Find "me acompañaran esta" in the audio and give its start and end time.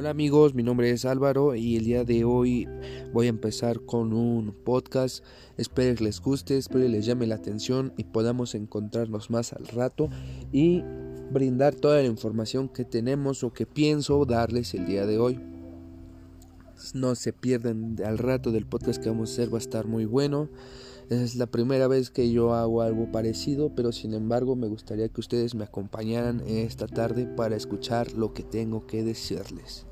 25.54-26.86